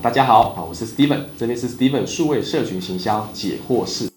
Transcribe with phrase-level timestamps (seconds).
[0.00, 4.08] 大家好，啊，我是 Steven，这边是 Steven 数位社群行销解惑室。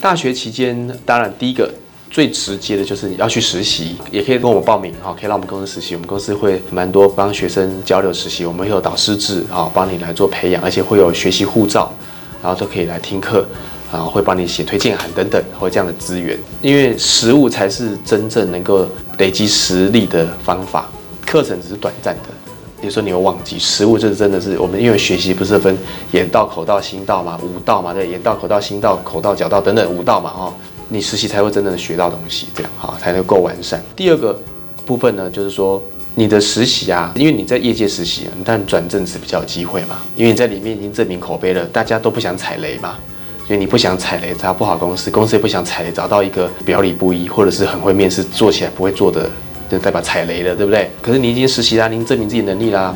[0.00, 1.68] 大学期间，当然第一个
[2.08, 5.96] 最直接的就是你要去实习，也可以跟我报名，哈，可以让我们公司实习。
[5.96, 11.92] 我们公司会蛮多帮学生交流实习，我们会有导师制，哈，帮你来做培养，而且会有学习护照，
[12.40, 13.44] 然后都可以来听课，
[13.90, 16.38] 啊，会帮你写推荐函等等，会这样的资源。
[16.60, 18.86] 因为实物才是真正能够
[19.18, 20.88] 累积实力的方法，
[21.26, 22.28] 课程只是短暂的。
[22.82, 25.78] 比如说你会忘记，食物就是真的是我们因为学习不是分
[26.10, 30.52] 眼道、口道、心道嘛，五道嘛，对，眼道、口道、心道、口道、脚道等等五道嘛，哈，
[30.88, 33.80] 你实习才会真正的学到东西，这样哈才能够完善。
[33.94, 34.36] 第二个
[34.84, 35.80] 部分呢，就是说
[36.16, 42.96] 你的实习啊，因为你在业界实习，但转正是比较有机会嘛，因为你在里面已经证明口碑了，大家都不想踩雷嘛，
[43.46, 49.30] 所以你不想踩雷，找不好公司，公司也不想踩雷，找到一个表里不一或者是很会面试，做起来不会做的。
[49.72, 50.90] 就代表踩雷了，对不对？
[51.00, 52.94] 可是你已经实习啦，您证明自己能力啦，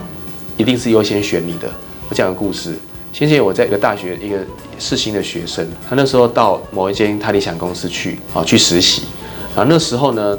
[0.58, 1.66] 一定是优先选你的。
[2.10, 2.76] 我讲个故事，
[3.14, 4.36] 先前我在一个大学一个
[4.78, 9.04] 试新的学生，他那时候到某一间他理想公司去啊去实习，
[9.56, 10.38] 然后那时候呢，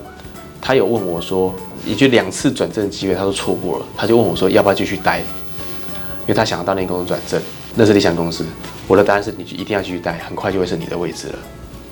[0.61, 1.51] 他有问我说，
[1.83, 7.41] 也就两次转正的机会他都错过了，他就问我说要不要继续待，因为他想要到那公司转正，
[7.73, 8.45] 那是理想公司。
[8.87, 11.39] 我的答案是你就一定要继续待，很快就会是你的位置了。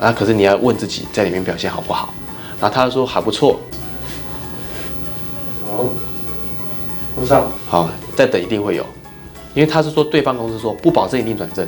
[0.05, 2.13] 啊，可是你要问自己在里面表现好不好。
[2.61, 3.59] 然后他说还不错。
[7.15, 8.85] 不上好，再等一定会有，
[9.53, 11.65] 因为他是说对方公司说不保证一定转正，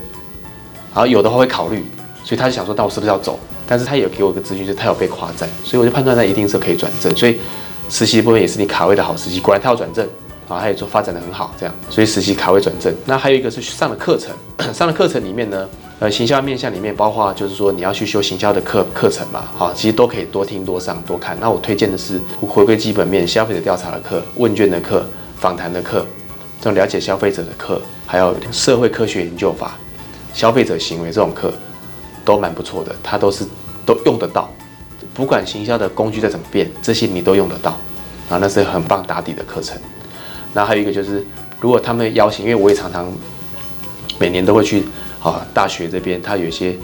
[0.94, 1.86] 然后有的话会考虑，
[2.24, 3.40] 所以他就想说，那我是不是要走？
[3.66, 7.40] 但是他也给我一个资讯，就是他有被夸赞，所以我就判断他一定是可以转正，所以
[7.90, 9.40] 实习部分也是你卡位的好时机。
[9.40, 10.06] 果然他要转正，
[10.48, 12.94] 啊，他也说发展的很好，这样，所以实习卡位转正。
[13.06, 15.68] 那还有一个是上的课程，上的课程里面呢，
[16.00, 21.38] 呃，行销面向里面包括就是说你要去修行销的课课程嘛，好，其实都可以多听多上多看。
[21.39, 25.05] 那我推荐的是回归基本面、消费者调查的课、问卷的课。
[25.39, 26.04] 访谈的课，
[26.60, 29.77] 这种了解消费者的课，还有社会科学研究法、
[30.33, 31.54] 消费者行为这种课，
[32.26, 32.92] 都蛮不错的。
[33.04, 33.45] 它都是
[33.86, 34.52] 都用得到，
[35.14, 37.77] 不管行销的工具再怎么变，这些你都用得到。
[38.30, 39.77] 啊，那是很棒打底的课程。
[40.55, 41.23] 然后还有一个就是，
[41.60, 43.08] 如果他们邀请，因为我也常常
[44.17, 44.86] 每年都会去
[45.22, 46.76] 啊大学这边，他有一些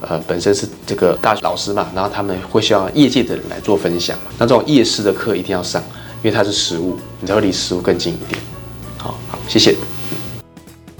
[0.00, 4.16] 呃本身是这个大学老师嘛，然后他们会希望业界的人来做分享。
[4.38, 5.82] 那这种夜市的课一定要上。
[6.22, 8.40] 因为它是实物，你才会离实物更近一点。
[8.96, 9.76] 好好，谢谢。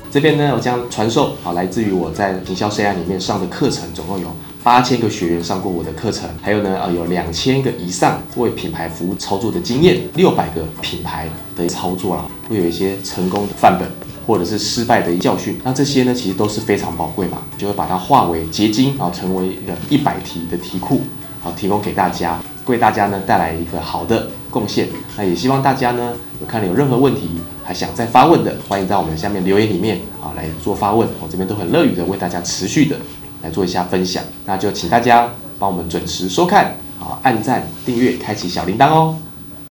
[0.08, 4.28] 这边呢，我将传授啊，来自于我在营销 CI 里面上的课程，总共有
[4.62, 13.88] 八千个学员上过我的课程，还有呢，呃，有两千个以上为品牌服务操作的经验，六百个品牌的操作了，会有一些成功的范本，
[14.26, 15.58] 或者是失败的教训。
[15.62, 21.02] 那这些呢，其实都是非常宝贵嘛，就会把它化为结晶啊，成为一个一百题的题库，
[21.40, 22.38] 好，提供给大家。
[22.66, 27.30] 为大家呢带来一个好的贡献，那也希望大家呢有看了有任何问题
[27.62, 32.96] 还想再发问的，欢迎在我们下面留言里面啊来做发问，我这边都很乐于的为大家持续的
[33.40, 39.16] 来做一下分享，那就请大家帮我们准时收看啊，按赞、订阅、开启小铃铛哦。